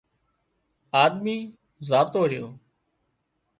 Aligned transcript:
آۮمي 1.03 1.37
زاتو 1.89 2.21
ريو 2.31 2.47